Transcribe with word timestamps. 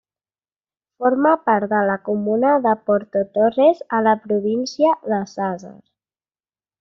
Forma 1.03 1.33
part 1.49 1.67
de 1.73 1.81
la 1.89 1.97
comuna 2.09 2.53
de 2.65 2.73
Porto 2.91 3.21
Torres, 3.39 3.83
a 3.99 4.03
la 4.07 4.15
província 4.27 4.95
de 5.13 5.21
Sàsser. 5.37 5.75